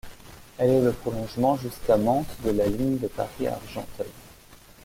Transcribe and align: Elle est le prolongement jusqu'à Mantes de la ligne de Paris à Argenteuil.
Elle 0.57 0.71
est 0.71 0.81
le 0.81 0.93
prolongement 0.93 1.57
jusqu'à 1.57 1.95
Mantes 1.95 2.35
de 2.43 2.49
la 2.49 2.65
ligne 2.65 2.97
de 2.97 3.07
Paris 3.07 3.45
à 3.45 3.53
Argenteuil. 3.53 4.09